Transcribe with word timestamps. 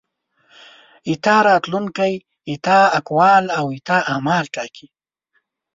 ستا 1.09 1.35
راتلونکی 1.47 2.13
ستا 2.51 2.79
اقوال 2.99 3.45
او 3.59 3.65
ستا 3.79 3.97
اعمال 4.11 4.45
ټاکي. 4.55 4.87